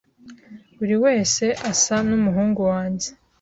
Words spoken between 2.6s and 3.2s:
wanjye.